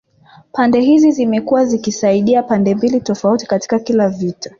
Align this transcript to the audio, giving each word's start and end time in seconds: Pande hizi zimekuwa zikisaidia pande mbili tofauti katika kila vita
Pande 0.51 0.79
hizi 0.81 1.11
zimekuwa 1.11 1.65
zikisaidia 1.65 2.43
pande 2.43 2.75
mbili 2.75 3.01
tofauti 3.01 3.45
katika 3.45 3.79
kila 3.79 4.09
vita 4.09 4.49